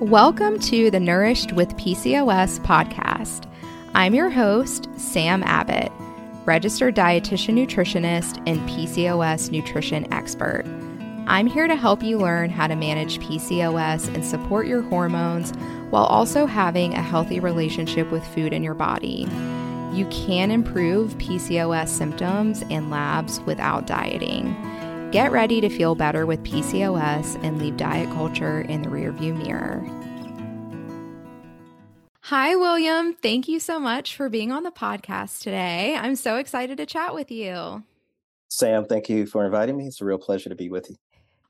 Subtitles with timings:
[0.00, 3.46] Welcome to the Nourished with PCOS podcast.
[3.94, 5.92] I'm your host, Sam Abbott,
[6.46, 10.64] registered dietitian nutritionist and PCOS nutrition expert.
[11.26, 15.52] I'm here to help you learn how to manage PCOS and support your hormones
[15.90, 19.28] while also having a healthy relationship with food in your body.
[19.92, 24.56] You can improve PCOS symptoms and labs without dieting.
[25.12, 29.84] Get ready to feel better with PCOS and leave diet culture in the rearview mirror.
[32.20, 33.14] Hi, William.
[33.14, 35.96] Thank you so much for being on the podcast today.
[35.96, 37.82] I'm so excited to chat with you.
[38.50, 39.88] Sam, thank you for inviting me.
[39.88, 40.96] It's a real pleasure to be with you.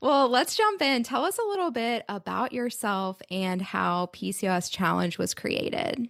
[0.01, 1.03] Well, let's jump in.
[1.03, 6.09] Tell us a little bit about yourself and how PCOS Challenge was created.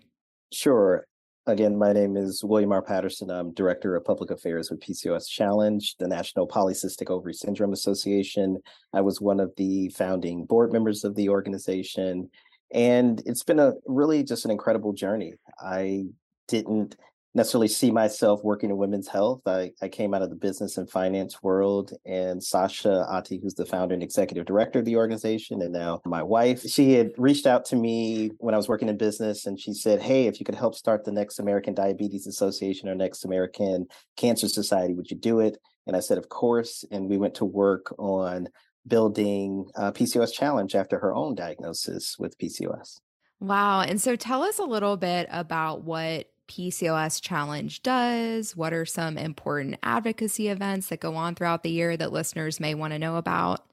[0.53, 1.05] Sure.
[1.47, 2.83] Again, my name is William R.
[2.83, 3.31] Patterson.
[3.31, 8.59] I'm Director of Public Affairs with PCOS Challenge, the National Polycystic Ovary Syndrome Association.
[8.93, 12.29] I was one of the founding board members of the organization.
[12.75, 15.33] And it's been a really just an incredible journey.
[15.59, 16.05] I
[16.47, 16.97] didn't
[17.35, 19.43] necessarily see myself working in women's health.
[19.47, 23.67] I, I came out of the business and finance world, and Sasha Ottey, who's the
[23.67, 27.65] founder and executive director of the organization, and now my wife, she had reached out
[27.67, 30.55] to me when I was working in business, and she said, "Hey, if you could
[30.55, 33.87] help start the next American Diabetes Association or next American
[34.17, 37.45] Cancer Society, would you do it?" And I said, "Of course." And we went to
[37.45, 38.49] work on
[38.87, 42.99] building a PCOS challenge after her own diagnosis with PCOS.
[43.39, 43.81] Wow.
[43.81, 48.57] And so tell us a little bit about what PCOS Challenge does?
[48.57, 52.75] What are some important advocacy events that go on throughout the year that listeners may
[52.75, 53.65] want to know about?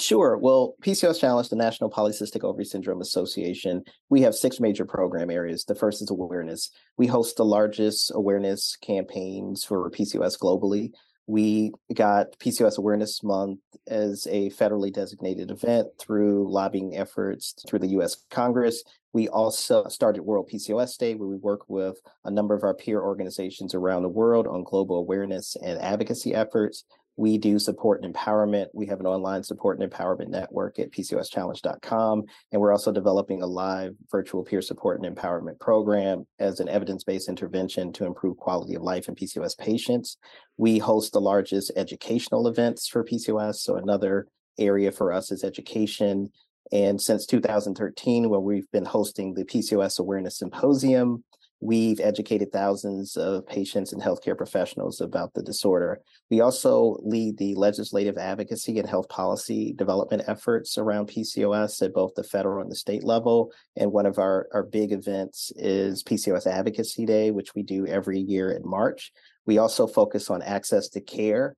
[0.00, 0.36] Sure.
[0.36, 5.64] Well, PCOS Challenge, the National Polycystic Ovary Syndrome Association, we have six major program areas.
[5.64, 6.70] The first is awareness.
[6.98, 10.90] We host the largest awareness campaigns for PCOS globally.
[11.28, 17.98] We got PCOS Awareness Month as a federally designated event through lobbying efforts through the
[17.98, 18.84] US Congress.
[19.16, 23.00] We also started World PCOS Day, where we work with a number of our peer
[23.00, 26.84] organizations around the world on global awareness and advocacy efforts.
[27.16, 28.66] We do support and empowerment.
[28.74, 32.24] We have an online support and empowerment network at PCOSchallenge.com.
[32.52, 37.02] And we're also developing a live virtual peer support and empowerment program as an evidence
[37.02, 40.18] based intervention to improve quality of life in PCOS patients.
[40.58, 43.62] We host the largest educational events for PCOS.
[43.62, 44.26] So, another
[44.58, 46.30] area for us is education.
[46.72, 51.24] And since 2013, where we've been hosting the PCOS Awareness Symposium,
[51.60, 56.02] We've educated thousands of patients and healthcare professionals about the disorder.
[56.30, 62.14] We also lead the legislative advocacy and health policy development efforts around PCOS at both
[62.14, 63.52] the federal and the state level.
[63.74, 68.20] And one of our, our big events is PCOS Advocacy Day, which we do every
[68.20, 69.10] year in March.
[69.46, 71.56] We also focus on access to care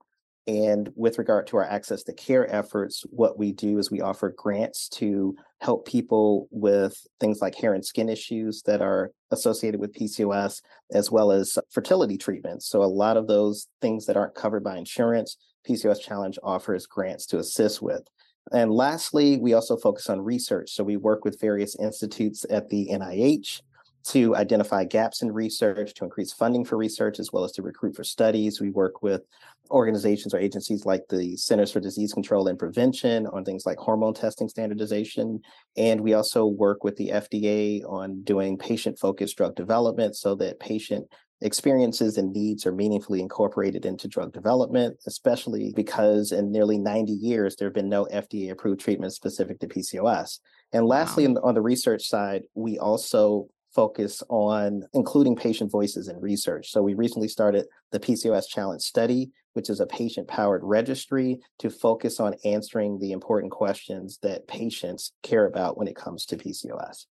[0.48, 4.31] and with regard to our access to care efforts, what we do is we offer
[4.31, 9.92] grants to help people with things like hair and skin issues that are associated with
[9.92, 12.66] PCOS, as well as fertility treatments.
[12.66, 15.37] So, a lot of those things that aren't covered by insurance,
[15.69, 18.04] PCOS Challenge offers grants to assist with.
[18.50, 20.70] And lastly, we also focus on research.
[20.70, 23.60] So, we work with various institutes at the NIH
[24.06, 27.97] to identify gaps in research, to increase funding for research, as well as to recruit
[27.97, 28.60] for studies.
[28.60, 29.22] We work with
[29.70, 34.14] organizations or agencies like the Centers for Disease Control and Prevention on things like hormone
[34.14, 35.41] testing standardization.
[35.76, 40.60] And we also work with the FDA on doing patient focused drug development so that
[40.60, 41.06] patient
[41.41, 47.56] experiences and needs are meaningfully incorporated into drug development, especially because in nearly 90 years,
[47.56, 50.41] there have been no FDA approved treatments specific to PCOS.
[50.72, 51.41] And lastly, wow.
[51.44, 56.70] on the research side, we also focus on including patient voices in research.
[56.70, 61.70] So we recently started the PCOS Challenge Study, which is a patient powered registry to
[61.70, 67.06] focus on answering the important questions that patients care about when it comes to PCOS.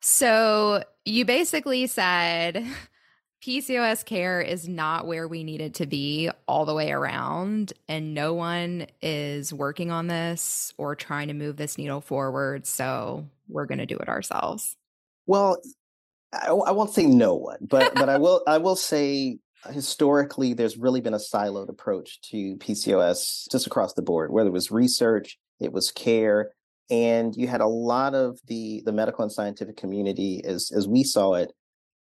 [0.00, 2.64] So you basically said
[3.44, 8.12] PCOS care is not where we need it to be all the way around, and
[8.12, 12.66] no one is working on this or trying to move this needle forward.
[12.66, 14.76] So we're going to do it ourselves.
[15.26, 15.58] Well,
[16.32, 19.38] I, I won't say no one, but but I will I will say
[19.70, 24.52] historically there's really been a siloed approach to PCOS just across the board, whether it
[24.52, 26.52] was research, it was care,
[26.90, 31.02] and you had a lot of the the medical and scientific community as as we
[31.02, 31.52] saw it,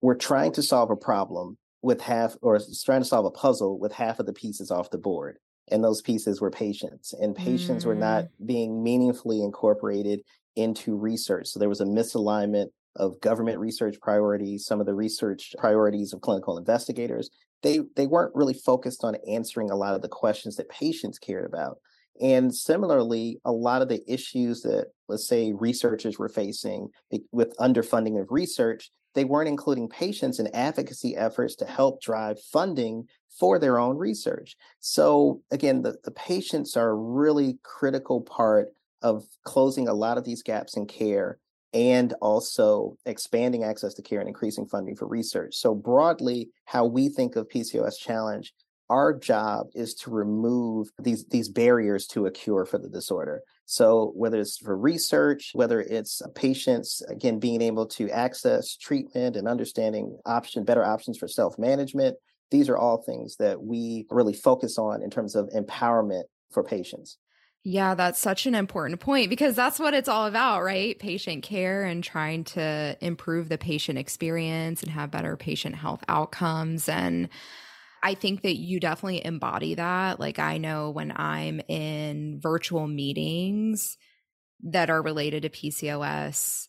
[0.01, 3.93] were trying to solve a problem with half or trying to solve a puzzle with
[3.93, 5.39] half of the pieces off the board
[5.71, 7.89] and those pieces were patients and patients mm.
[7.89, 8.47] were not mm.
[8.47, 10.21] being meaningfully incorporated
[10.57, 12.67] into research so there was a misalignment
[12.99, 17.31] of government research priorities, some of the research priorities of clinical investigators,
[17.63, 21.45] they they weren't really focused on answering a lot of the questions that patients cared
[21.45, 21.79] about.
[22.21, 26.89] And similarly, a lot of the issues that, let's say, researchers were facing
[27.31, 33.07] with underfunding of research, they weren't including patients in advocacy efforts to help drive funding
[33.39, 34.57] for their own research.
[34.81, 38.69] So, again, the, the patients are a really critical part
[39.03, 41.39] of closing a lot of these gaps in care
[41.75, 45.55] and also expanding access to care and increasing funding for research.
[45.57, 48.53] So, broadly, how we think of PCOS Challenge
[48.91, 54.13] our job is to remove these these barriers to a cure for the disorder so
[54.15, 59.47] whether it's for research whether it's uh, patients again being able to access treatment and
[59.47, 62.17] understanding option better options for self-management
[62.51, 67.19] these are all things that we really focus on in terms of empowerment for patients
[67.65, 70.99] yeah, that's such an important point because that's what it's all about, right?
[70.99, 76.89] Patient care and trying to improve the patient experience and have better patient health outcomes.
[76.89, 77.29] And
[78.03, 80.21] I think that you definitely embody that.
[80.21, 83.99] Like, I know when I'm in virtual meetings
[84.63, 86.69] that are related to PCOS,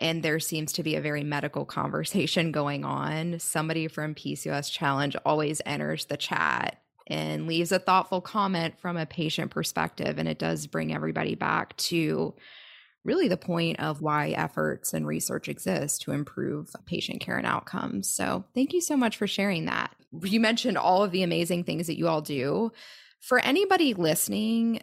[0.00, 5.16] and there seems to be a very medical conversation going on, somebody from PCOS Challenge
[5.24, 10.18] always enters the chat and leaves a thoughtful comment from a patient perspective.
[10.18, 12.34] And it does bring everybody back to
[13.04, 18.08] really the point of why efforts and research exist to improve patient care and outcomes.
[18.08, 19.94] So, thank you so much for sharing that.
[20.22, 22.72] You mentioned all of the amazing things that you all do.
[23.20, 24.82] For anybody listening,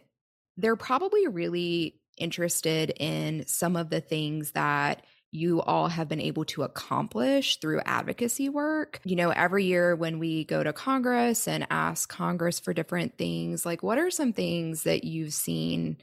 [0.56, 6.44] they're probably really interested in some of the things that you all have been able
[6.44, 9.00] to accomplish through advocacy work.
[9.02, 13.64] You know, every year when we go to Congress and ask Congress for different things,
[13.64, 15.96] like what are some things that you've seen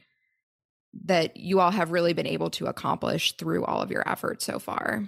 [1.06, 4.58] that you all have really been able to accomplish through all of your efforts so
[4.58, 5.08] far?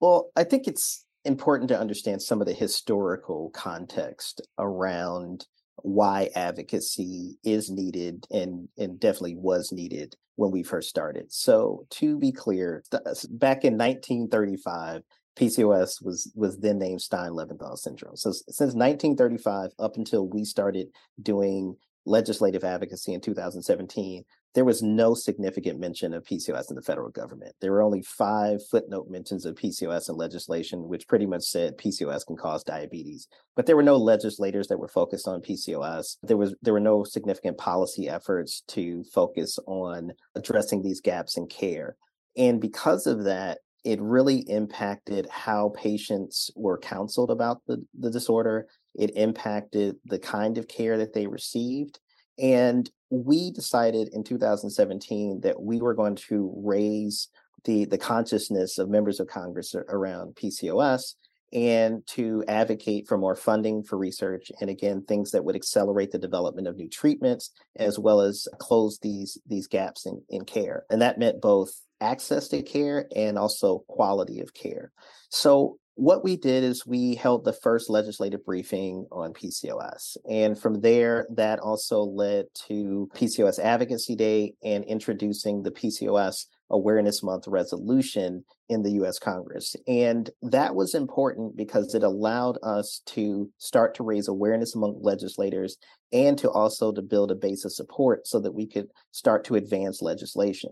[0.00, 7.38] Well, I think it's important to understand some of the historical context around why advocacy
[7.44, 11.32] is needed and, and definitely was needed when we first started.
[11.32, 12.98] So, to be clear, uh,
[13.30, 15.02] back in 1935,
[15.36, 18.16] PCOS was was then named Stein-Leventhal syndrome.
[18.16, 20.88] So since 1935 up until we started
[21.22, 27.10] doing legislative advocacy in 2017, there was no significant mention of PCOS in the federal
[27.10, 27.54] government.
[27.60, 32.26] There were only five footnote mentions of PCOS in legislation, which pretty much said PCOS
[32.26, 33.28] can cause diabetes.
[33.56, 36.16] But there were no legislators that were focused on PCOS.
[36.22, 41.46] There was there were no significant policy efforts to focus on addressing these gaps in
[41.46, 41.96] care.
[42.36, 48.66] And because of that, it really impacted how patients were counseled about the, the disorder.
[48.94, 51.98] It impacted the kind of care that they received.
[52.38, 57.28] And we decided in 2017 that we were going to raise
[57.64, 61.14] the, the consciousness of members of Congress around PCOS
[61.52, 66.18] and to advocate for more funding for research and again things that would accelerate the
[66.18, 70.84] development of new treatments as well as close these these gaps in, in care.
[70.90, 74.92] And that meant both access to care and also quality of care.
[75.28, 80.16] So what we did is we held the first legislative briefing on PCOS.
[80.28, 87.22] And from there, that also led to PCOS Advocacy Day and introducing the PCOS Awareness
[87.22, 89.76] Month resolution in the US Congress.
[89.86, 95.76] And that was important because it allowed us to start to raise awareness among legislators
[96.12, 99.56] and to also to build a base of support so that we could start to
[99.56, 100.70] advance legislation.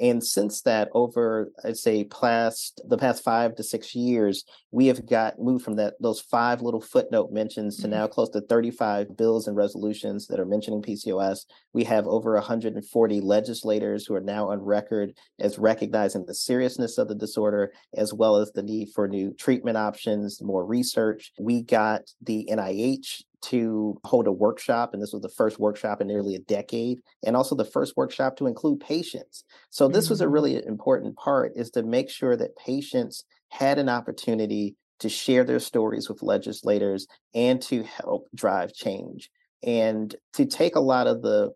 [0.00, 5.06] And since that, over I'd say past the past five to six years, we have
[5.06, 7.92] got moved from that those five little footnote mentions to mm-hmm.
[7.92, 11.40] now close to 35 bills and resolutions that are mentioning PCOS.
[11.74, 17.08] We have over 140 legislators who are now on record as recognizing the seriousness of
[17.08, 21.32] the disorder, as well as the need for new treatment options, more research.
[21.38, 26.06] We got the NIH to hold a workshop, and this was the first workshop in
[26.06, 29.44] nearly a decade, and also the first workshop to include patients.
[29.70, 30.32] So this was a mm-hmm.
[30.32, 35.60] really important part is to make sure that patients had an opportunity to share their
[35.60, 39.30] stories with legislators and to help drive change
[39.62, 41.50] and to take a lot of the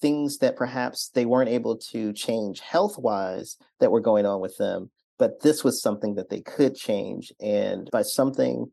[0.00, 4.56] things that perhaps they weren't able to change health wise that were going on with
[4.58, 8.70] them but this was something that they could change and by something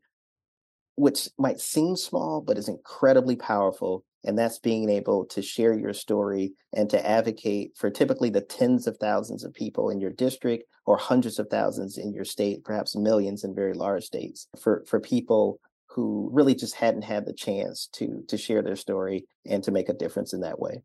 [0.96, 4.04] which might seem small, but is incredibly powerful.
[4.24, 8.86] And that's being able to share your story and to advocate for typically the tens
[8.86, 12.96] of thousands of people in your district or hundreds of thousands in your state, perhaps
[12.96, 15.60] millions in very large states for, for people
[15.94, 19.88] who really just hadn't had the chance to to share their story and to make
[19.88, 20.82] a difference in that way.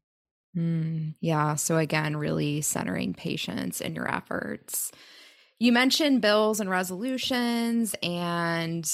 [0.55, 1.55] Mm, yeah.
[1.55, 4.91] So again, really centering patients in your efforts.
[5.57, 8.89] You mentioned bills and resolutions and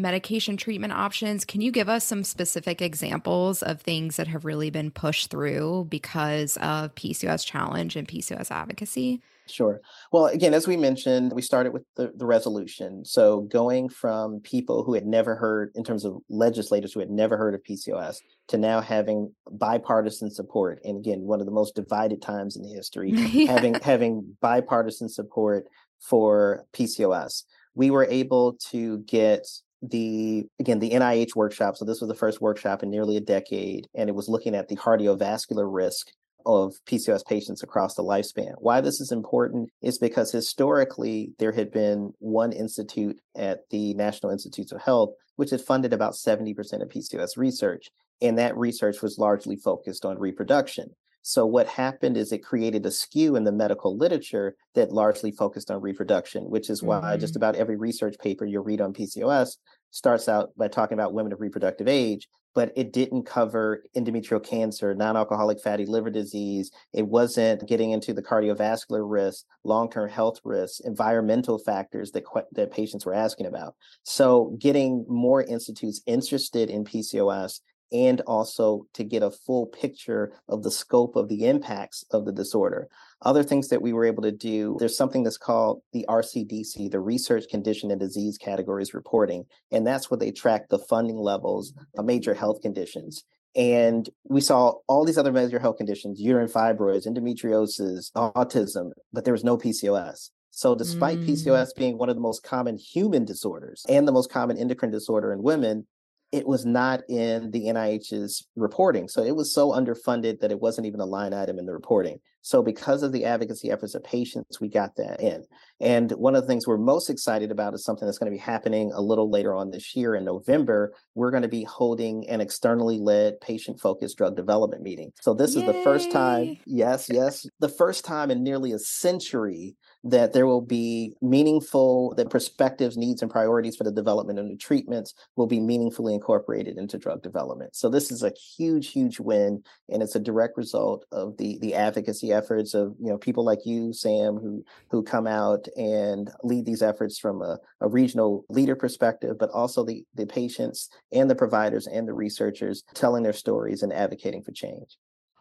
[0.00, 1.44] medication treatment options.
[1.44, 5.86] Can you give us some specific examples of things that have really been pushed through
[5.88, 9.20] because of PCOS challenge and PCOS advocacy?
[9.50, 9.80] Sure.
[10.12, 13.04] Well, again, as we mentioned, we started with the, the resolution.
[13.04, 17.36] So going from people who had never heard, in terms of legislators who had never
[17.36, 20.80] heard of PCOS, to now having bipartisan support.
[20.84, 23.52] And again, one of the most divided times in history, yeah.
[23.52, 25.66] having having bipartisan support
[26.00, 27.44] for PCOS.
[27.74, 29.46] We were able to get
[29.82, 31.76] the again the NIH workshop.
[31.76, 34.68] So this was the first workshop in nearly a decade, and it was looking at
[34.68, 36.08] the cardiovascular risk
[36.46, 38.54] of PCOS patients across the lifespan.
[38.58, 44.32] Why this is important is because historically there had been one institute at the National
[44.32, 45.10] Institutes of Health
[45.40, 47.88] which had funded about 70% of PCOS research,
[48.20, 50.90] and that research was largely focused on reproduction.
[51.22, 55.70] So what happened is it created a skew in the medical literature that largely focused
[55.70, 57.20] on reproduction, which is why mm-hmm.
[57.20, 59.56] just about every research paper you read on PCOS
[59.90, 64.94] starts out by talking about women of reproductive age, but it didn't cover endometrial cancer,
[64.94, 66.70] non alcoholic fatty liver disease.
[66.92, 72.72] It wasn't getting into the cardiovascular risk, long term health risks, environmental factors that, that
[72.72, 73.74] patients were asking about.
[74.02, 77.60] So, getting more institutes interested in PCOS
[77.92, 82.32] and also to get a full picture of the scope of the impacts of the
[82.32, 82.88] disorder.
[83.22, 87.00] Other things that we were able to do, there's something that's called the RCDC, the
[87.00, 89.44] Research Condition and Disease Categories Reporting.
[89.70, 93.24] And that's where they track the funding levels of major health conditions.
[93.56, 99.34] And we saw all these other major health conditions, uterine fibroids, endometriosis, autism, but there
[99.34, 100.30] was no PCOS.
[100.52, 101.28] So, despite mm.
[101.28, 105.32] PCOS being one of the most common human disorders and the most common endocrine disorder
[105.32, 105.86] in women,
[106.32, 109.08] it was not in the NIH's reporting.
[109.08, 112.20] So it was so underfunded that it wasn't even a line item in the reporting.
[112.42, 115.44] So because of the advocacy efforts of patients, we got that in.
[115.80, 118.40] And one of the things we're most excited about is something that's going to be
[118.40, 120.94] happening a little later on this year in November.
[121.14, 125.12] We're going to be holding an externally led patient focused drug development meeting.
[125.20, 125.62] So this Yay.
[125.62, 130.46] is the first time, yes, yes, the first time in nearly a century that there
[130.46, 135.46] will be meaningful, that perspectives, needs, and priorities for the development of new treatments will
[135.46, 137.76] be meaningfully incorporated into drug development.
[137.76, 141.74] So this is a huge, huge win, and it's a direct result of the the
[141.74, 146.64] advocacy efforts of you know people like you, Sam, who who come out and lead
[146.64, 151.34] these efforts from a, a regional leader perspective, but also the the patients and the
[151.34, 154.96] providers and the researchers telling their stories and advocating for change.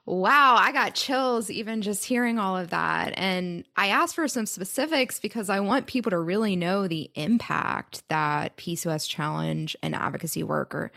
[0.05, 3.13] Wow, I got chills even just hearing all of that.
[3.15, 8.07] And I asked for some specifics because I want people to really know the impact
[8.09, 10.91] that PCOS challenge and advocacy work are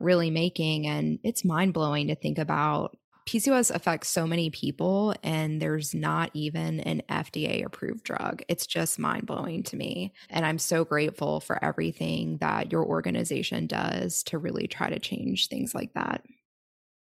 [0.00, 0.86] really making.
[0.86, 2.96] And it's mind blowing to think about.
[3.26, 8.42] PCOS affects so many people, and there's not even an FDA approved drug.
[8.48, 10.12] It's just mind blowing to me.
[10.28, 15.48] And I'm so grateful for everything that your organization does to really try to change
[15.48, 16.22] things like that.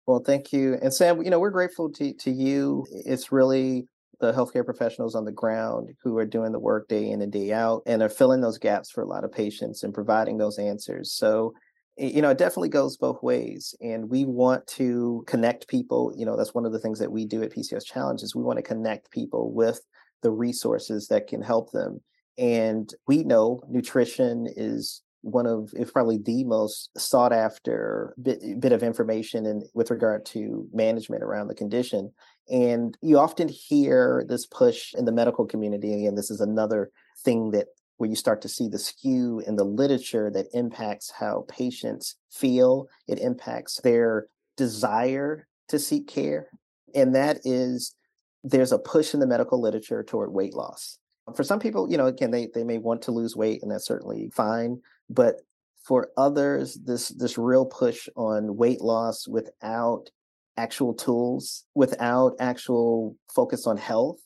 [0.06, 0.78] Well, thank you.
[0.80, 2.86] And Sam, you know, we're grateful to, to you.
[2.90, 3.88] It's really
[4.20, 7.52] the healthcare professionals on the ground who are doing the work day in and day
[7.52, 11.12] out and are filling those gaps for a lot of patients and providing those answers.
[11.12, 11.54] So,
[11.98, 13.74] you know, it definitely goes both ways.
[13.80, 16.12] And we want to connect people.
[16.16, 18.34] You know, that's one of the things that we do at PCOS Challenges.
[18.34, 19.80] We want to connect people with
[20.22, 22.00] the resources that can help them.
[22.38, 28.70] And we know nutrition is one of if probably the most sought after bit, bit
[28.70, 32.12] of information in with regard to management around the condition.
[32.48, 36.92] And you often hear this push in the medical community and this is another
[37.24, 37.66] thing that
[37.96, 42.86] where you start to see the skew in the literature that impacts how patients feel.
[43.08, 46.50] It impacts their desire to seek care.
[46.94, 47.96] And that is
[48.44, 51.00] there's a push in the medical literature toward weight loss
[51.34, 53.86] for some people you know again they, they may want to lose weight and that's
[53.86, 54.80] certainly fine
[55.10, 55.40] but
[55.82, 60.10] for others this this real push on weight loss without
[60.56, 64.18] actual tools without actual focus on health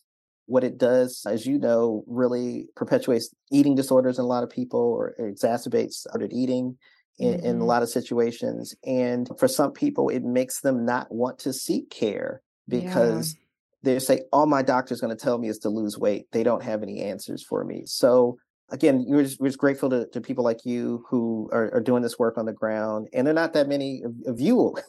[0.47, 4.81] what it does as you know really perpetuates eating disorders in a lot of people
[4.81, 6.77] or exacerbates ordered eating
[7.19, 7.45] in, mm-hmm.
[7.45, 7.63] in, a mm-hmm.
[7.63, 12.43] lot of situations and for some people it makes them not want to seek care
[12.69, 13.37] because.
[13.83, 16.63] They say all my doctor's going to tell me is to lose weight they don't
[16.63, 18.39] have any answers for me so
[18.71, 22.03] again, we're just, we're just grateful to, to people like you who are, are, doing
[22.03, 23.09] this work on the ground.
[23.13, 24.77] And there are not that many of, of you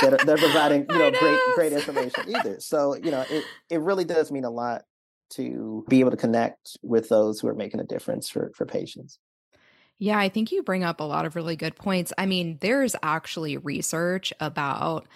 [0.00, 2.58] that, are, that are providing, you know, know, great, great information either.
[2.60, 4.82] So, you know, it, it really does mean a lot
[5.30, 9.18] to be able to connect with those who are making a difference for, for patients.
[9.98, 12.12] Yeah, I think you bring up a lot of really good points.
[12.16, 15.06] I mean, there's actually research about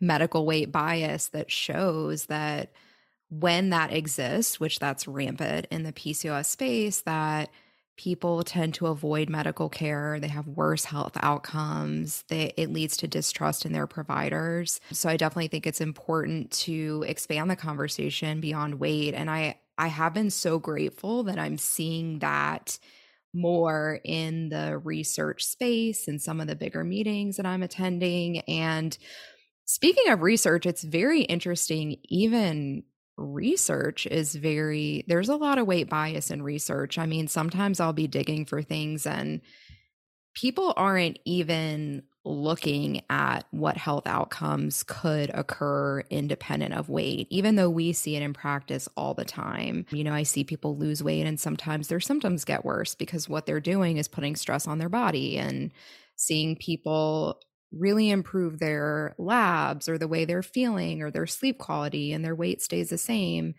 [0.00, 2.72] medical weight bias that shows that
[3.28, 7.50] when that exists, which that's rampant in the PCOS space, that
[8.00, 13.06] people tend to avoid medical care they have worse health outcomes they, it leads to
[13.06, 14.80] distrust in their providers.
[14.90, 19.88] So i definitely think it's important to expand the conversation beyond weight and i i
[19.88, 22.78] have been so grateful that i'm seeing that
[23.34, 28.96] more in the research space and some of the bigger meetings that i'm attending and
[29.70, 32.82] speaking of research it's very interesting even
[33.20, 36.98] research is very there's a lot of weight bias in research.
[36.98, 39.40] I mean, sometimes I'll be digging for things and
[40.34, 47.70] people aren't even looking at what health outcomes could occur independent of weight, even though
[47.70, 49.86] we see it in practice all the time.
[49.90, 53.46] You know, I see people lose weight and sometimes their symptoms get worse because what
[53.46, 55.72] they're doing is putting stress on their body and
[56.16, 57.40] seeing people
[57.72, 62.34] really improve their labs or the way they're feeling or their sleep quality and their
[62.34, 63.54] weight stays the same.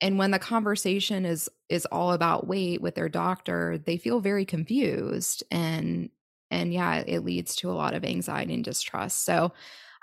[0.00, 4.44] And when the conversation is is all about weight with their doctor they feel very
[4.44, 6.10] confused and
[6.50, 9.24] and yeah it leads to a lot of anxiety and distrust.
[9.24, 9.52] So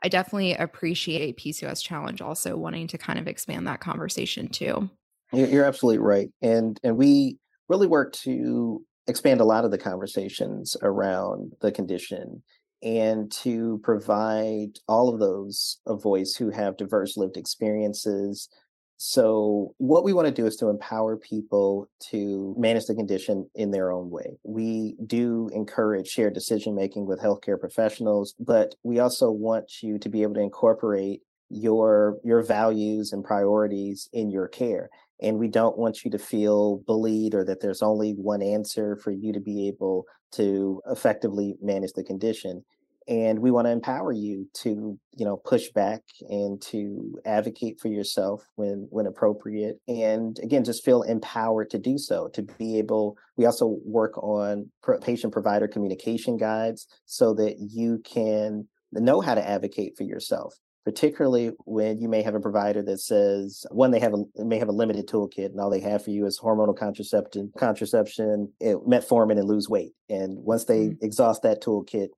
[0.04, 4.90] i definitely appreciate pcos challenge also wanting to kind of expand that conversation too.
[5.34, 6.30] You're absolutely right.
[6.42, 7.38] And and we
[7.70, 12.44] really work to expand a lot of the conversations around the condition
[12.84, 18.50] and to provide all of those a voice who have diverse lived experiences.
[18.98, 23.72] So, what we want to do is to empower people to manage the condition in
[23.72, 24.38] their own way.
[24.44, 30.10] We do encourage shared decision making with healthcare professionals, but we also want you to
[30.10, 34.90] be able to incorporate your your values and priorities in your care
[35.22, 39.12] and we don't want you to feel bullied or that there's only one answer for
[39.12, 42.64] you to be able to effectively manage the condition
[43.08, 47.88] and we want to empower you to you know push back and to advocate for
[47.88, 53.18] yourself when when appropriate and again just feel empowered to do so to be able
[53.38, 54.70] we also work on
[55.02, 61.52] patient provider communication guides so that you can know how to advocate for yourself particularly
[61.66, 64.74] when you may have a provider that says one they have a may have a
[64.74, 69.48] limited toolkit and all they have for you is hormonal contraception contraception it, metformin and
[69.48, 69.94] lose weight.
[70.10, 71.06] And once they mm-hmm.
[71.06, 72.10] exhaust that toolkit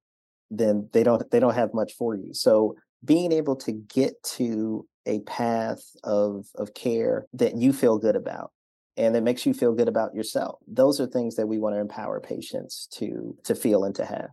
[0.50, 2.34] then they don't they don't have much for you.
[2.34, 8.16] So being able to get to a path of of care that you feel good
[8.16, 8.52] about
[8.96, 11.80] and that makes you feel good about yourself those are things that we want to
[11.80, 14.30] empower patients to to feel and to have.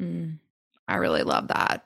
[0.00, 0.38] Mm,
[0.88, 1.84] i really love that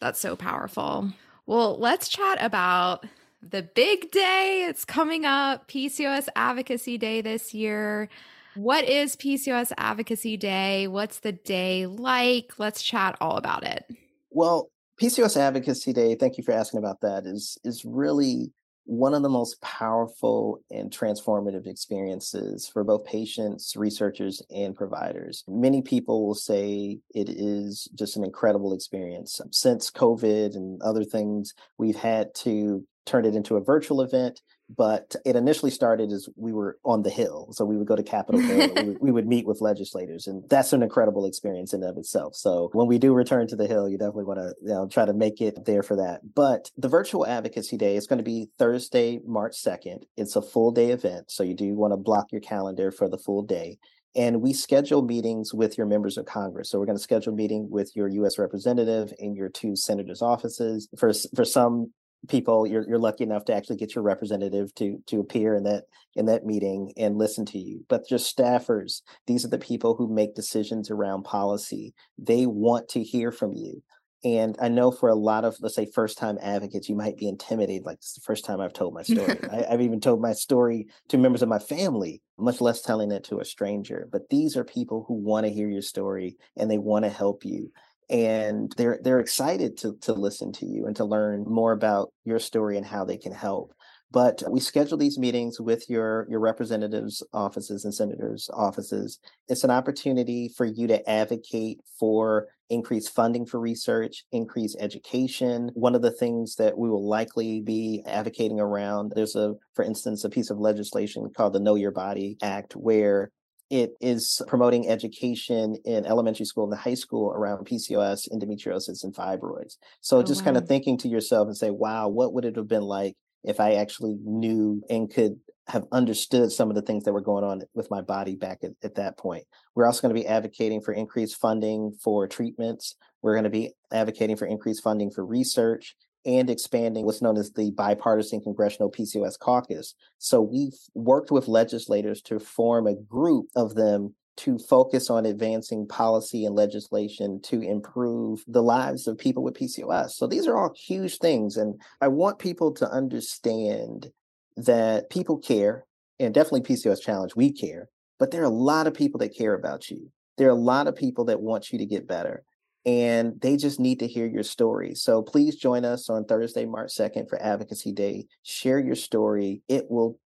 [0.00, 1.12] that's so powerful.
[1.46, 3.06] Well, let's chat about
[3.42, 4.66] the big day.
[4.68, 8.08] It's coming up, PCOS Advocacy Day this year.
[8.54, 10.88] What is PCOS Advocacy Day?
[10.88, 12.54] What's the day like?
[12.58, 13.84] Let's chat all about it.
[14.30, 18.52] Well, PCOS Advocacy Day, thank you for asking about that, is is really
[18.86, 25.44] one of the most powerful and transformative experiences for both patients, researchers, and providers.
[25.48, 29.40] Many people will say it is just an incredible experience.
[29.50, 34.40] Since COVID and other things, we've had to turn it into a virtual event
[34.74, 38.02] but it initially started as we were on the hill so we would go to
[38.02, 41.82] capitol hill we, would, we, would, meet with legislators and that's an incredible experience in
[41.82, 44.68] of itself so when we do return to the hill you definitely want to you
[44.68, 48.18] know try to make it there for that but the virtual advocacy day is going
[48.18, 51.96] to be thursday march 2nd it's a full day event so you do want to
[51.96, 53.78] block your calendar for the full day
[54.16, 56.70] and we schedule meetings with your members of Congress.
[56.70, 58.38] So we're going to schedule a meeting with your U.S.
[58.38, 60.88] representative and your two senators' offices.
[60.96, 61.92] For for some
[62.28, 65.84] people you're you're lucky enough to actually get your representative to to appear in that
[66.14, 67.84] in that meeting and listen to you.
[67.88, 71.94] But just staffers these are the people who make decisions around policy.
[72.18, 73.82] They want to hear from you.
[74.24, 77.28] And i know for a lot of let's say first time advocates you might be
[77.28, 79.38] intimidated like this is the first time i've told my story.
[79.52, 83.24] I, i've even told my story to members of my family much less telling it
[83.24, 84.08] to a stranger.
[84.10, 87.44] But these are people who want to hear your story and they want to help
[87.44, 87.70] you
[88.08, 92.38] and they're they're excited to to listen to you and to learn more about your
[92.38, 93.72] story and how they can help.
[94.12, 99.18] But we schedule these meetings with your your representatives offices and senators offices.
[99.48, 105.70] It's an opportunity for you to advocate for increased funding for research increased education.
[105.74, 110.24] One of the things that we will likely be advocating around there's a for instance
[110.24, 113.30] a piece of legislation called the know your body act where
[113.70, 119.14] it is promoting education in elementary school and the high school around PCOS, endometriosis, and
[119.14, 119.76] fibroids.
[120.00, 120.46] So oh, just wow.
[120.46, 123.60] kind of thinking to yourself and say, wow, what would it have been like if
[123.60, 127.62] I actually knew and could have understood some of the things that were going on
[127.74, 129.44] with my body back at, at that point.
[129.74, 132.94] We're also going to be advocating for increased funding for treatments.
[133.20, 135.96] We're going to be advocating for increased funding for research
[136.26, 139.94] and expanding what's known as the bipartisan congressional PCOS caucus.
[140.18, 145.86] So we've worked with legislators to form a group of them to focus on advancing
[145.86, 150.10] policy and legislation to improve the lives of people with PCOS.
[150.10, 151.56] So these are all huge things.
[151.56, 154.10] And I want people to understand
[154.56, 155.86] that people care,
[156.18, 159.54] and definitely PCOS Challenge, we care, but there are a lot of people that care
[159.54, 160.10] about you.
[160.36, 162.44] There are a lot of people that want you to get better
[162.86, 164.94] and they just need to hear your story.
[164.94, 168.26] So please join us on Thursday, March 2nd for Advocacy Day.
[168.44, 169.62] Share your story.
[169.68, 170.18] It will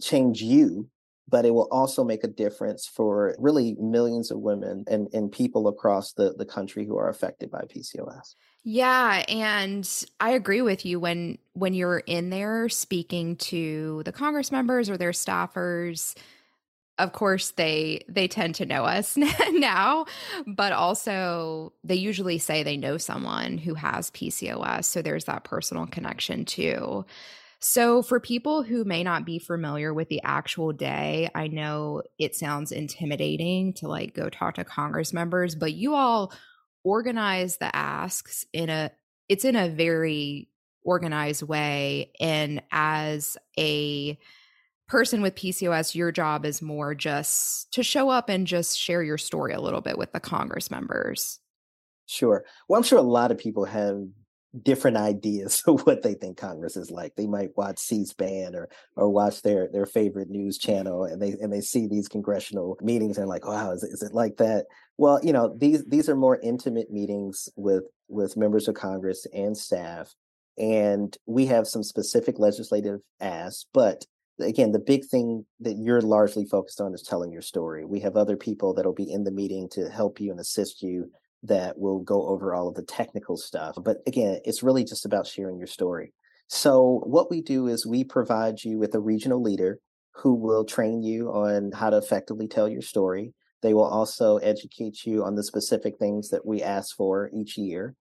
[0.00, 0.90] change you
[1.32, 5.66] but it will also make a difference for really millions of women and, and people
[5.66, 8.34] across the, the country who are affected by PCOS.
[8.64, 9.88] Yeah, and
[10.20, 14.96] I agree with you when when you're in there speaking to the Congress members or
[14.96, 16.14] their staffers,
[16.98, 19.16] of course they they tend to know us
[19.50, 20.06] now,
[20.46, 25.86] but also they usually say they know someone who has PCOS, so there's that personal
[25.86, 27.04] connection too.
[27.64, 32.34] So, for people who may not be familiar with the actual day, I know it
[32.34, 36.32] sounds intimidating to like go talk to Congress members, but you all
[36.82, 38.90] organize the asks in a
[39.28, 40.48] it's in a very
[40.84, 44.18] organized way and as a
[44.88, 49.18] person with PCOS your job is more just to show up and just share your
[49.18, 51.38] story a little bit with the Congress members.
[52.06, 52.44] Sure.
[52.68, 54.02] Well, I'm sure a lot of people have
[54.60, 57.14] different ideas of what they think Congress is like.
[57.16, 61.52] They might watch C-SPAN or or watch their their favorite news channel, and they and
[61.52, 64.66] they see these congressional meetings and like, wow, is it, is it like that?
[64.98, 69.56] Well, you know, these these are more intimate meetings with with members of Congress and
[69.56, 70.14] staff,
[70.58, 74.04] and we have some specific legislative asks, but
[74.40, 78.16] again the big thing that you're largely focused on is telling your story we have
[78.16, 81.10] other people that'll be in the meeting to help you and assist you
[81.42, 83.76] that will go over all of the technical stuff.
[83.82, 86.12] But again, it's really just about sharing your story.
[86.48, 89.78] So, what we do is we provide you with a regional leader
[90.14, 93.32] who will train you on how to effectively tell your story.
[93.62, 97.94] They will also educate you on the specific things that we ask for each year.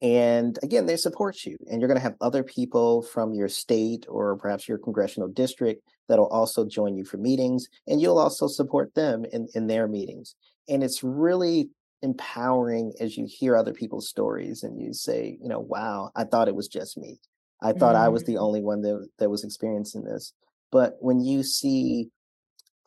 [0.00, 1.56] And again, they support you.
[1.68, 5.82] And you're going to have other people from your state or perhaps your congressional district
[6.08, 7.68] that'll also join you for meetings.
[7.86, 10.36] And you'll also support them in, in their meetings.
[10.68, 11.70] And it's really
[12.02, 16.48] empowering as you hear other people's stories and you say, you know, wow, I thought
[16.48, 17.18] it was just me.
[17.60, 18.04] I thought mm-hmm.
[18.04, 18.44] I was the mm-hmm.
[18.44, 20.32] only one that, that was experiencing this.
[20.70, 22.10] But when you see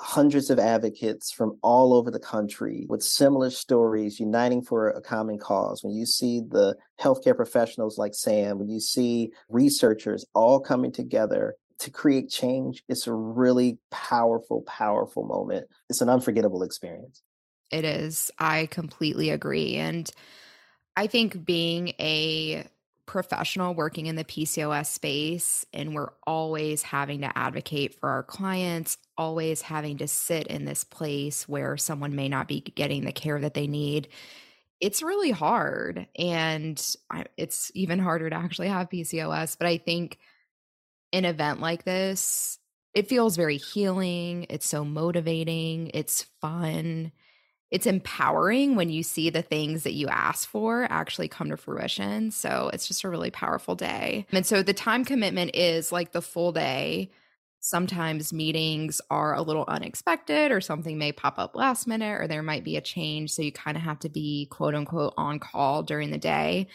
[0.01, 5.37] hundreds of advocates from all over the country with similar stories uniting for a common
[5.37, 10.91] cause, when you see the healthcare professionals like Sam, when you see researchers all coming
[10.91, 15.67] together to create change, it's a really powerful, powerful moment.
[15.87, 17.21] It's an unforgettable experience.
[17.69, 18.31] It is.
[18.39, 19.75] I completely agree.
[19.75, 20.09] And
[20.97, 22.65] I think being a
[23.11, 28.97] professional working in the PCOS space and we're always having to advocate for our clients,
[29.17, 33.37] always having to sit in this place where someone may not be getting the care
[33.37, 34.07] that they need.
[34.79, 36.07] It's really hard.
[36.17, 36.81] And
[37.35, 39.57] it's even harder to actually have PCOS.
[39.57, 40.17] But I think
[41.11, 42.59] an event like this,
[42.93, 44.45] it feels very healing.
[44.49, 45.91] It's so motivating.
[45.93, 47.11] It's fun
[47.71, 52.29] it's empowering when you see the things that you ask for actually come to fruition.
[52.29, 54.27] So it's just a really powerful day.
[54.33, 57.11] And so the time commitment is like the full day.
[57.61, 62.41] Sometimes meetings are a little unexpected, or something may pop up last minute, or there
[62.41, 63.31] might be a change.
[63.31, 66.67] So you kind of have to be quote unquote on call during the day.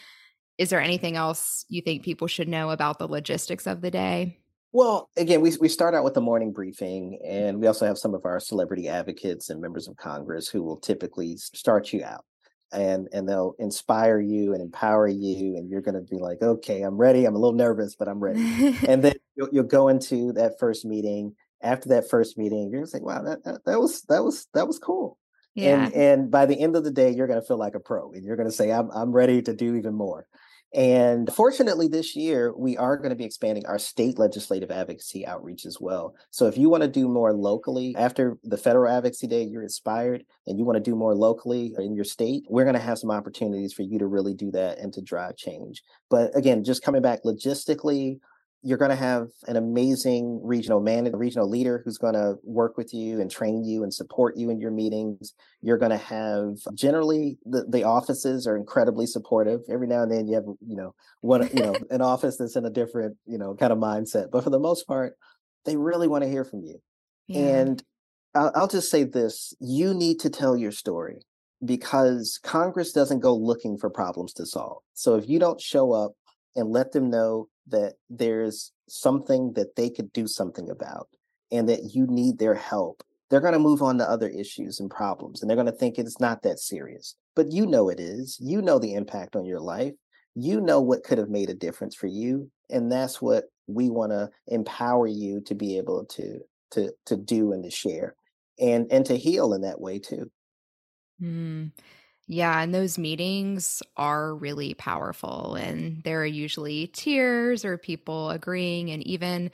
[0.57, 4.39] Is there anything else you think people should know about the logistics of the day?
[4.73, 7.35] Well, again, we we start out with the morning briefing, mm-hmm.
[7.35, 10.77] and we also have some of our celebrity advocates and members of Congress who will
[10.77, 12.25] typically start you out,
[12.71, 16.81] and and they'll inspire you and empower you, and you're going to be like, okay,
[16.81, 17.25] I'm ready.
[17.25, 18.41] I'm a little nervous, but I'm ready.
[18.87, 21.35] and then you'll, you'll go into that first meeting.
[21.59, 24.47] After that first meeting, you're going to say, wow, that, that that was that was
[24.53, 25.17] that was cool.
[25.55, 25.85] Yeah.
[25.85, 28.11] And and by the end of the day, you're going to feel like a pro,
[28.11, 30.27] and you're going to say, I'm I'm ready to do even more.
[30.73, 35.65] And fortunately, this year, we are going to be expanding our state legislative advocacy outreach
[35.65, 36.13] as well.
[36.29, 40.25] So if you want to do more locally after the federal advocacy day, you're inspired
[40.45, 43.11] and you want to do more locally in your state, we're going to have some
[43.11, 45.83] opportunities for you to really do that and to drive change.
[46.09, 48.19] But again, just coming back logistically,
[48.67, 52.93] you're going to have an amazing regional manager, regional leader who's going to work with
[52.93, 55.33] you and train you and support you in your meetings.
[55.61, 59.61] You're going to have generally the, the offices are incredibly supportive.
[59.69, 62.65] Every now and then you have, you know, one, you know, an office that's in
[62.65, 64.31] a different, you know, kind of mindset.
[64.31, 65.13] But for the most part,
[65.63, 66.81] they really want to hear from you.
[67.27, 67.59] Yeah.
[67.59, 67.81] And
[68.35, 71.21] I'll, I'll just say this you need to tell your story
[71.63, 74.81] because Congress doesn't go looking for problems to solve.
[74.93, 76.11] So if you don't show up
[76.57, 81.07] and let them know that there's something that they could do something about
[81.51, 84.89] and that you need their help, they're going to move on to other issues and
[84.89, 87.15] problems and they're going to think it's not that serious.
[87.35, 88.37] But you know it is.
[88.41, 89.93] You know the impact on your life.
[90.35, 92.49] You know what could have made a difference for you.
[92.69, 96.39] And that's what we want to empower you to be able to
[96.71, 98.15] to to do and to share
[98.59, 100.29] and and to heal in that way too.
[101.21, 101.71] Mm.
[102.27, 105.55] Yeah, and those meetings are really powerful.
[105.55, 109.49] And there are usually tears or people agreeing, and even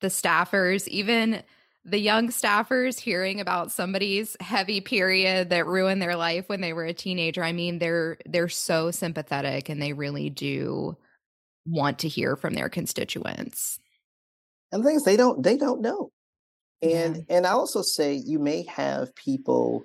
[0.00, 1.42] the staffers, even
[1.84, 6.84] the young staffers hearing about somebody's heavy period that ruined their life when they were
[6.84, 7.42] a teenager.
[7.42, 10.96] I mean, they're they're so sympathetic and they really do
[11.66, 13.80] want to hear from their constituents.
[14.70, 16.10] And things they don't they don't know.
[16.82, 17.36] And yeah.
[17.36, 19.84] and I also say you may have people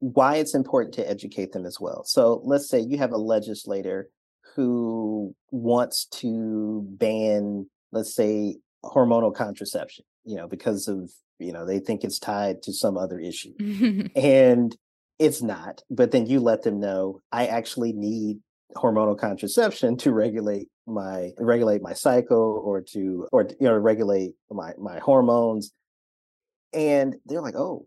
[0.00, 2.04] why it's important to educate them as well.
[2.04, 4.08] So let's say you have a legislator
[4.54, 11.80] who wants to ban, let's say, hormonal contraception, you know, because of, you know, they
[11.80, 13.54] think it's tied to some other issue.
[14.16, 14.76] and
[15.18, 15.82] it's not.
[15.90, 18.38] But then you let them know I actually need
[18.76, 24.72] hormonal contraception to regulate my regulate my cycle or to or you know regulate my
[24.78, 25.72] my hormones
[26.72, 27.86] and they're like oh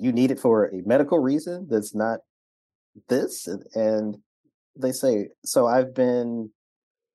[0.00, 2.20] you need it for a medical reason that's not
[3.08, 4.16] this and
[4.76, 6.50] they say so i've been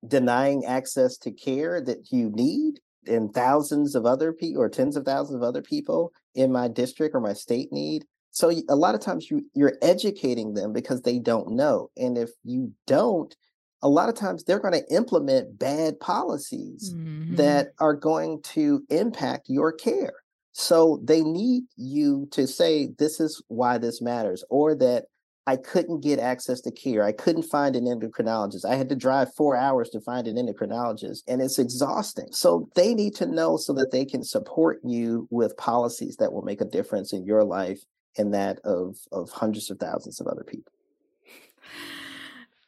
[0.07, 5.05] denying access to care that you need and thousands of other people or tens of
[5.05, 9.01] thousands of other people in my district or my state need so a lot of
[9.01, 13.35] times you you're educating them because they don't know and if you don't
[13.81, 17.35] a lot of times they're going to implement bad policies mm-hmm.
[17.35, 20.13] that are going to impact your care
[20.57, 25.03] so they need you to say, this is why this matters, or that
[25.45, 27.03] I couldn't get access to care.
[27.03, 28.63] I couldn't find an endocrinologist.
[28.63, 32.29] I had to drive four hours to find an endocrinologist, and it's exhausting.
[32.31, 36.43] So they need to know so that they can support you with policies that will
[36.43, 37.83] make a difference in your life
[38.17, 40.71] and that of, of hundreds of thousands of other people.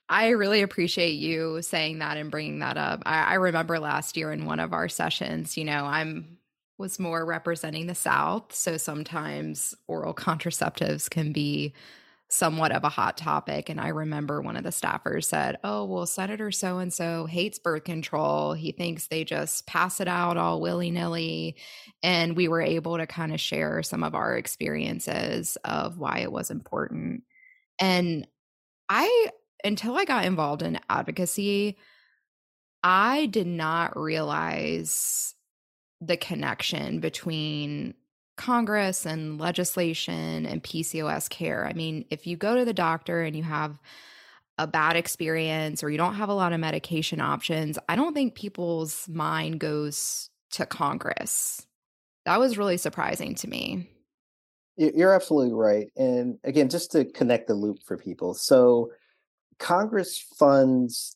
[0.10, 3.04] I really appreciate you saying that and bringing that up.
[3.06, 6.37] I, I remember last year in one of our sessions, you know, I'm
[6.78, 8.54] was more representing the South.
[8.54, 11.74] So sometimes oral contraceptives can be
[12.30, 13.70] somewhat of a hot topic.
[13.70, 17.58] And I remember one of the staffers said, Oh, well, Senator so and so hates
[17.58, 18.54] birth control.
[18.54, 21.56] He thinks they just pass it out all willy nilly.
[22.04, 26.32] And we were able to kind of share some of our experiences of why it
[26.32, 27.24] was important.
[27.80, 28.28] And
[28.90, 29.30] I,
[29.64, 31.78] until I got involved in advocacy,
[32.84, 35.34] I did not realize
[36.02, 37.94] the connection between
[38.38, 41.66] Congress and legislation and PCOS care.
[41.66, 43.80] I mean, if you go to the doctor and you have
[44.60, 48.36] a bad experience or you don't have a lot of medication options, I don't think
[48.36, 51.66] people's mind goes to Congress.
[52.26, 53.90] That was really surprising to me.
[54.78, 55.88] You're absolutely right.
[55.96, 58.36] And again, just to connect the loop for people.
[58.36, 58.92] So
[59.58, 61.16] Congress funds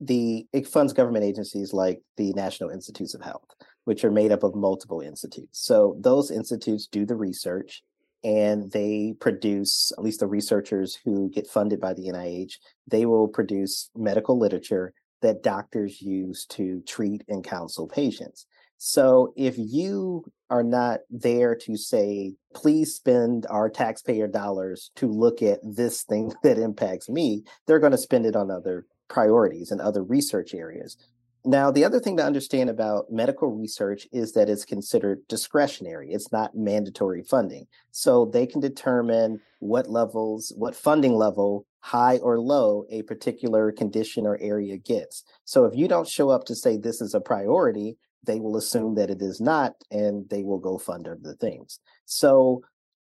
[0.00, 3.46] the it funds government agencies like the National Institutes of Health
[3.84, 5.64] which are made up of multiple institutes.
[5.64, 7.82] So those institutes do the research
[8.24, 12.54] and they produce, at least the researchers who get funded by the NIH,
[12.86, 18.46] they will produce medical literature that doctors use to treat and counsel patients.
[18.78, 25.40] So if you are not there to say, please spend our taxpayer dollars to look
[25.40, 29.80] at this thing that impacts me, they're going to spend it on other priorities and
[29.80, 30.96] other research areas.
[31.44, 36.12] Now, the other thing to understand about medical research is that it's considered discretionary.
[36.12, 37.66] It's not mandatory funding.
[37.90, 44.24] So they can determine what levels, what funding level, high or low, a particular condition
[44.24, 45.24] or area gets.
[45.44, 48.94] So if you don't show up to say this is a priority, they will assume
[48.94, 51.80] that it is not and they will go fund other things.
[52.04, 52.62] So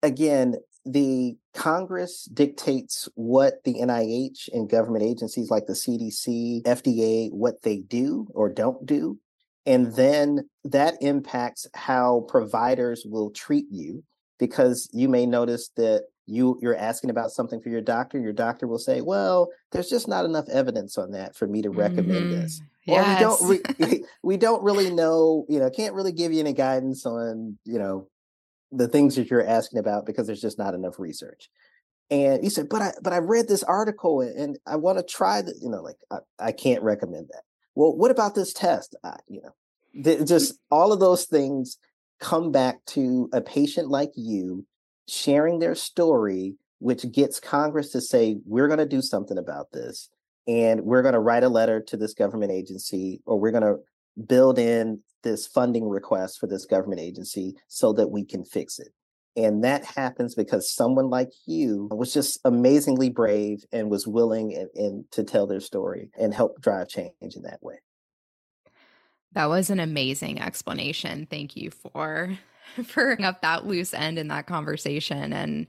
[0.01, 0.55] again,
[0.85, 7.77] the Congress dictates what the NIH and government agencies like the CDC, FDA, what they
[7.77, 9.19] do or don't do.
[9.65, 14.03] And then that impacts how providers will treat you
[14.39, 18.65] because you may notice that you you're asking about something for your doctor your doctor
[18.65, 22.41] will say well there's just not enough evidence on that for me to recommend mm-hmm.
[22.41, 23.41] this yes.
[23.41, 27.57] we don't we don't really know you know can't really give you any guidance on
[27.65, 28.07] you know
[28.75, 31.49] the things that you're asking about because there's just not enough research.
[32.09, 35.41] And he said, but I but I read this article and I want to try
[35.41, 37.43] the You know, like I, I can't recommend that.
[37.75, 38.95] Well, what about this test?
[39.03, 39.55] I, you know,
[40.03, 40.27] th- mm.
[40.27, 41.77] just all of those things
[42.19, 44.65] come back to a patient like you
[45.07, 50.09] sharing their story, which gets Congress to say, we're going to do something about this.
[50.47, 53.77] and we're going to write a letter to this government agency or we're going to
[54.27, 58.89] build in this funding request for this government agency so that we can fix it.
[59.35, 64.69] And that happens because someone like you was just amazingly brave and was willing and,
[64.75, 67.79] and to tell their story and help drive change in that way.
[69.31, 71.27] That was an amazing explanation.
[71.29, 72.37] Thank you for
[72.85, 75.33] for up that loose end in that conversation.
[75.33, 75.67] And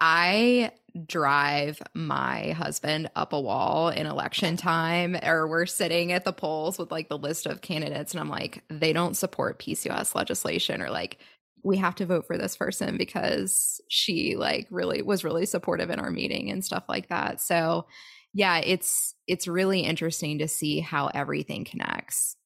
[0.00, 0.72] I
[1.06, 6.78] drive my husband up a wall in election time, or we're sitting at the polls
[6.78, 10.90] with like the list of candidates, and I'm like, they don't support PCOS legislation, or
[10.90, 11.18] like,
[11.62, 15.98] we have to vote for this person because she like really was really supportive in
[15.98, 17.40] our meeting and stuff like that.
[17.40, 17.86] So,
[18.32, 22.36] yeah, it's it's really interesting to see how everything connects.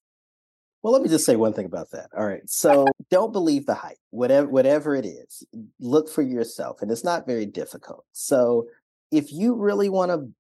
[0.83, 2.09] Well, let me just say one thing about that.
[2.17, 2.49] All right.
[2.49, 3.99] So don't believe the hype.
[4.11, 5.45] Whatever whatever it is,
[5.79, 6.81] look for yourself.
[6.81, 8.05] And it's not very difficult.
[8.13, 8.67] So
[9.11, 10.31] if you really want to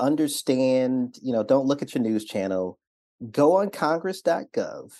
[0.00, 2.78] understand, you know, don't look at your news channel,
[3.30, 4.92] go on congress.gov,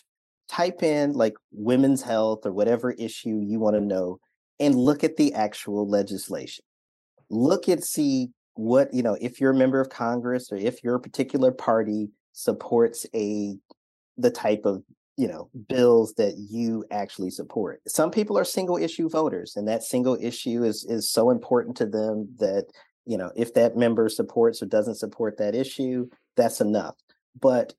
[0.48, 4.20] type in like women's health or whatever issue you want to know,
[4.60, 6.64] and look at the actual legislation.
[7.30, 11.00] Look and see what, you know, if you're a member of Congress or if your
[11.00, 13.56] particular party supports a
[14.16, 14.82] the type of
[15.16, 17.80] you know bills that you actually support.
[17.86, 21.86] Some people are single issue voters and that single issue is is so important to
[21.86, 22.66] them that
[23.06, 26.96] you know if that member supports or doesn't support that issue that's enough.
[27.40, 27.74] But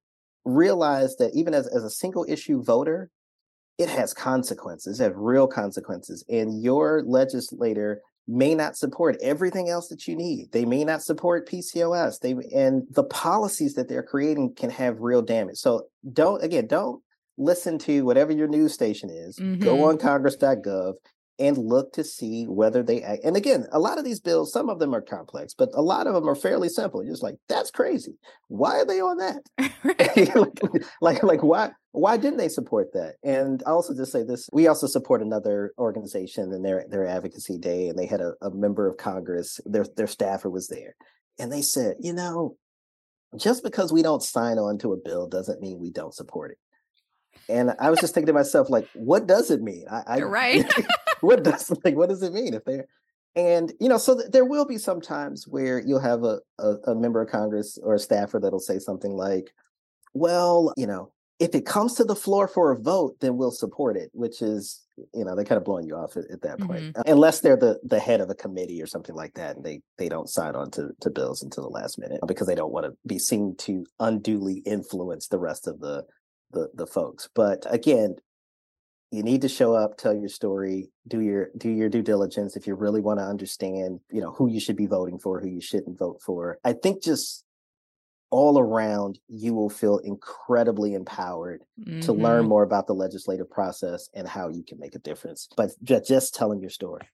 [0.46, 3.10] realize that even as, as a single issue voter
[3.78, 9.88] it has consequences it has real consequences and your legislator may not support everything else
[9.90, 10.52] that you need.
[10.52, 12.20] They may not support PCOS.
[12.20, 15.58] They and the policies that they're creating can have real damage.
[15.58, 17.02] So don't again, don't
[17.38, 19.38] listen to whatever your news station is.
[19.38, 19.64] Mm-hmm.
[19.64, 20.94] Go on congress.gov
[21.38, 23.24] and look to see whether they act.
[23.24, 26.08] And again, a lot of these bills, some of them are complex, but a lot
[26.08, 27.04] of them are fairly simple.
[27.04, 28.18] You're just like, that's crazy.
[28.48, 29.42] Why are they on that?
[30.36, 33.16] like, like, like, why, why didn't they support that?
[33.24, 37.58] And I also just say this: we also support another organization and their their advocacy
[37.58, 40.96] day, and they had a, a member of Congress, their their staffer was there,
[41.40, 42.58] and they said, you know,
[43.38, 46.58] just because we don't sign on to a bill doesn't mean we don't support it.
[47.48, 49.86] And I was just thinking to myself, like, what does it mean?
[49.90, 50.66] I, I You're right.
[51.26, 52.88] what does like what does it mean if they're
[53.36, 56.76] and you know so th- there will be some times where you'll have a, a,
[56.88, 59.54] a member of congress or a staffer that'll say something like
[60.14, 63.98] well you know if it comes to the floor for a vote then we'll support
[63.98, 66.82] it which is you know they're kind of blowing you off at, at that point
[66.82, 67.12] mm-hmm.
[67.12, 70.08] unless they're the the head of a committee or something like that and they they
[70.08, 72.96] don't sign on to, to bills until the last minute because they don't want to
[73.06, 76.04] be seen to unduly influence the rest of the
[76.52, 78.16] the the folks but again
[79.16, 82.68] you need to show up tell your story do your do your due diligence if
[82.68, 85.62] you really want to understand you know who you should be voting for who you
[85.62, 87.44] shouldn't vote for i think just
[88.32, 92.02] all around you will feel incredibly empowered mm-hmm.
[92.02, 92.50] to learn mm-hmm.
[92.50, 96.60] more about the legislative process and how you can make a difference but just telling
[96.60, 97.08] your story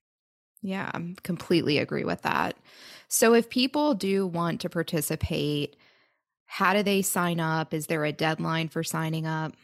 [0.62, 2.56] yeah i completely agree with that
[3.08, 5.76] so if people do want to participate
[6.46, 9.54] how do they sign up is there a deadline for signing up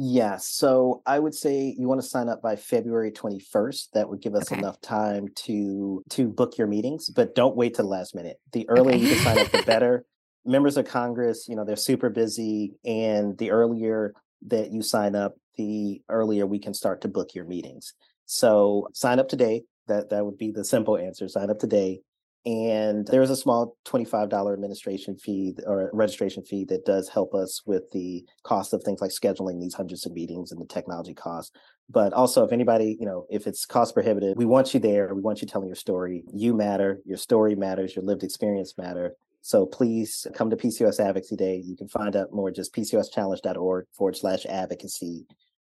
[0.00, 0.48] Yes.
[0.48, 3.90] So I would say you want to sign up by February 21st.
[3.94, 4.56] That would give us okay.
[4.56, 8.38] enough time to to book your meetings, but don't wait to the last minute.
[8.52, 9.04] The earlier okay.
[9.04, 10.04] you can sign up, the better.
[10.46, 14.14] Members of Congress, you know, they're super busy, and the earlier
[14.46, 17.94] that you sign up, the earlier we can start to book your meetings.
[18.24, 19.64] So sign up today.
[19.88, 21.26] That that would be the simple answer.
[21.26, 22.02] Sign up today
[22.48, 27.60] and there is a small $25 administration fee or registration fee that does help us
[27.66, 31.54] with the cost of things like scheduling these hundreds of meetings and the technology costs.
[31.90, 35.14] But also if anybody you know if it's cost prohibitive we want you there.
[35.14, 36.24] We want you telling your story.
[36.32, 37.00] You matter.
[37.04, 37.94] Your story matters.
[37.94, 39.12] Your lived experience matter.
[39.42, 41.62] So please come to pcos advocacy day.
[41.62, 45.26] You can find out more just pcoschallenge.org forward slash advocacy.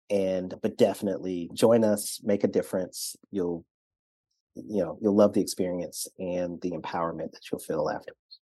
[0.09, 2.21] And but definitely join us.
[2.23, 3.17] Make a difference.
[3.31, 3.67] You'll
[4.55, 8.41] you know you'll love the experience and the empowerment that you'll feel afterwards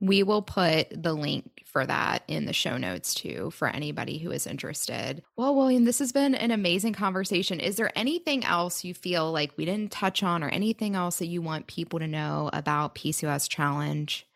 [0.00, 4.30] we will put the link for that in the show notes too for anybody who
[4.30, 5.22] is interested.
[5.36, 7.60] Well, William, this has been an amazing conversation.
[7.60, 11.26] Is there anything else you feel like we didn't touch on or anything else that
[11.26, 14.26] you want people to know about PCOS Challenge?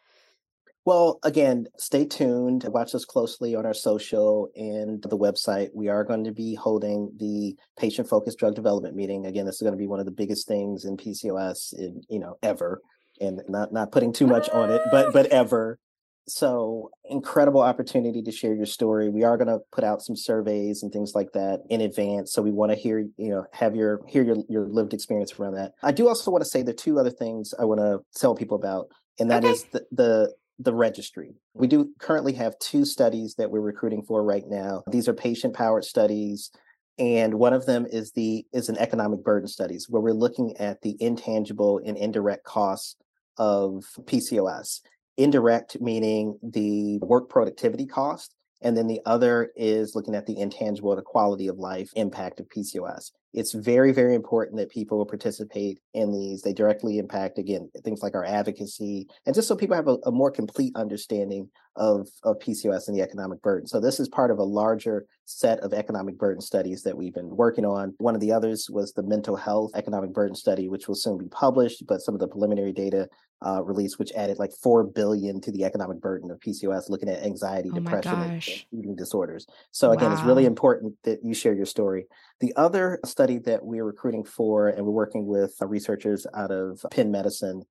[0.84, 2.64] Well, again, stay tuned.
[2.68, 5.70] Watch us closely on our social and the website.
[5.74, 9.24] We are going to be holding the patient focused drug development meeting.
[9.24, 12.18] Again, this is going to be one of the biggest things in PCOS in, you
[12.18, 12.82] know, ever.
[13.20, 15.78] And not not putting too much on it, but but ever.
[16.26, 19.08] So incredible opportunity to share your story.
[19.08, 22.32] We are going to put out some surveys and things like that in advance.
[22.32, 25.54] So we want to hear, you know, have your hear your your lived experience around
[25.54, 25.72] that.
[25.82, 28.56] I do also want to say the two other things I want to tell people
[28.56, 28.88] about,
[29.20, 29.52] and that okay.
[29.52, 31.34] is the, the the registry.
[31.54, 34.84] We do currently have two studies that we're recruiting for right now.
[34.90, 36.50] These are patient powered studies
[36.98, 40.80] and one of them is the is an economic burden studies where we're looking at
[40.82, 42.96] the intangible and indirect costs
[43.36, 44.80] of PCOS.
[45.16, 50.94] Indirect meaning the work productivity cost and then the other is looking at the intangible,
[50.94, 53.10] the quality of life impact of PCOS.
[53.34, 56.42] It's very, very important that people will participate in these.
[56.42, 60.12] They directly impact, again, things like our advocacy, and just so people have a, a
[60.12, 63.66] more complete understanding of, of PCOS and the economic burden.
[63.66, 67.36] So, this is part of a larger set of economic burden studies that we've been
[67.36, 67.94] working on.
[67.98, 71.28] One of the others was the mental health economic burden study, which will soon be
[71.28, 73.08] published, but some of the preliminary data
[73.44, 77.22] uh, released, which added like 4 billion to the economic burden of PCOS, looking at
[77.24, 79.46] anxiety, oh depression, and, and, eating disorders.
[79.70, 80.16] So, again, wow.
[80.16, 82.06] it's really important that you share your story.
[82.44, 86.84] The other study that we're recruiting for, and we're working with uh, researchers out of
[86.90, 87.62] Penn Medicine,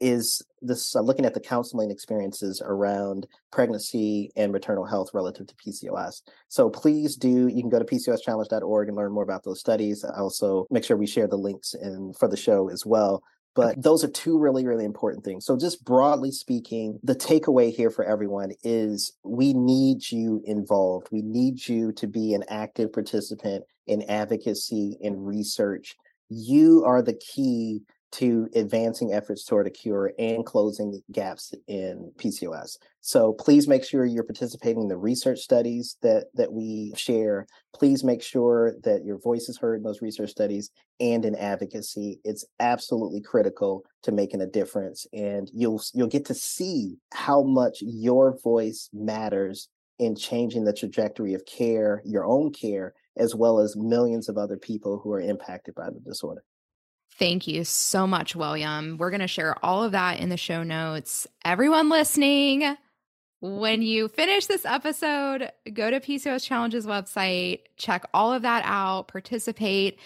[0.00, 5.54] is this uh, looking at the counseling experiences around pregnancy and maternal health relative to
[5.54, 6.22] PCOS.
[6.48, 10.02] So please do, you can go to PCOSchallenge.org and learn more about those studies.
[10.02, 13.22] Also make sure we share the links in for the show as well.
[13.54, 15.44] But those are two really, really important things.
[15.44, 21.08] So, just broadly speaking, the takeaway here for everyone is we need you involved.
[21.10, 25.96] We need you to be an active participant in advocacy and research.
[26.28, 27.82] You are the key
[28.12, 32.76] to advancing efforts toward a cure and closing gaps in PCOS.
[33.00, 37.46] So please make sure you're participating in the research studies that that we share.
[37.74, 42.20] Please make sure that your voice is heard in those research studies and in advocacy.
[42.24, 47.78] It's absolutely critical to making a difference and you'll you'll get to see how much
[47.80, 49.68] your voice matters
[50.00, 54.56] in changing the trajectory of care, your own care, as well as millions of other
[54.56, 56.42] people who are impacted by the disorder.
[57.20, 58.96] Thank you so much, William.
[58.96, 61.26] We're going to share all of that in the show notes.
[61.44, 62.78] Everyone listening,
[63.40, 69.08] when you finish this episode, go to PCOS Challenge's website, check all of that out,
[69.08, 69.98] participate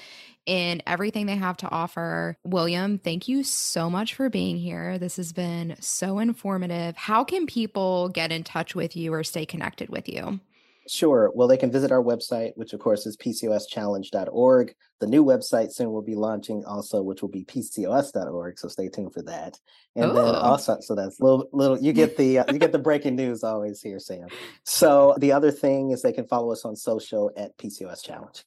[0.44, 2.36] in everything they have to offer.
[2.42, 4.98] William, thank you so much for being here.
[4.98, 6.96] This has been so informative.
[6.96, 10.40] How can people get in touch with you or stay connected with you?
[10.86, 11.30] Sure.
[11.34, 14.74] Well, they can visit our website, which of course is pcoschallenge.org.
[15.00, 18.58] The new website soon will be launching also, which will be pcos.org.
[18.58, 19.58] So stay tuned for that.
[19.96, 20.14] And Ooh.
[20.14, 23.42] then also, so that's little, little, you get the, uh, you get the breaking news
[23.42, 24.28] always here, Sam.
[24.64, 28.44] So the other thing is they can follow us on social at PCOS Challenge.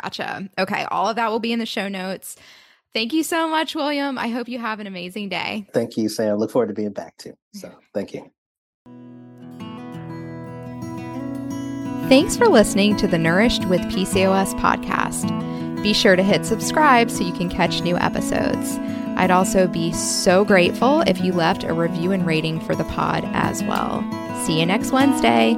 [0.00, 0.48] Gotcha.
[0.58, 0.84] Okay.
[0.90, 2.36] All of that will be in the show notes.
[2.94, 4.18] Thank you so much, William.
[4.18, 5.66] I hope you have an amazing day.
[5.72, 6.38] Thank you, Sam.
[6.38, 7.34] Look forward to being back too.
[7.54, 8.30] So thank you.
[12.08, 15.30] Thanks for listening to the Nourished with PCOS podcast.
[15.82, 18.78] Be sure to hit subscribe so you can catch new episodes.
[19.18, 23.24] I'd also be so grateful if you left a review and rating for the pod
[23.34, 24.02] as well.
[24.46, 25.52] See you next Wednesday.